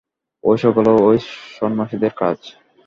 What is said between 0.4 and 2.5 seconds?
এ সকলই এই সন্ন্যাসীদের কাজ।